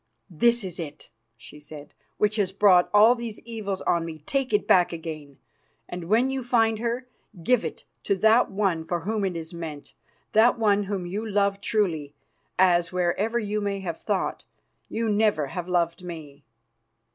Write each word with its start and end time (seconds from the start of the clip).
"This 0.31 0.63
it 0.63 0.79
is," 1.03 1.09
she 1.37 1.59
said, 1.59 1.93
"which 2.17 2.37
has 2.37 2.51
brought 2.51 2.89
all 2.91 3.13
these 3.13 3.39
evils 3.41 3.81
on 3.81 4.03
me. 4.03 4.17
Take 4.17 4.51
it 4.51 4.65
back 4.67 4.91
again, 4.91 5.37
and, 5.87 6.05
when 6.05 6.31
you 6.31 6.41
find 6.41 6.79
her, 6.79 7.07
give 7.43 7.63
it 7.63 7.85
to 8.05 8.15
that 8.15 8.49
one 8.49 8.83
for 8.83 9.01
whom 9.01 9.23
it 9.25 9.35
is 9.37 9.53
meant, 9.53 9.93
that 10.31 10.57
one 10.57 10.85
whom 10.85 11.05
you 11.05 11.23
love 11.23 11.61
truly, 11.61 12.15
as, 12.57 12.91
whatever 12.91 13.37
you 13.37 13.61
may 13.61 13.79
have 13.81 14.01
thought, 14.01 14.43
you 14.89 15.07
never 15.07 15.45
have 15.53 15.67
loved 15.69 16.03
me." 16.03 16.45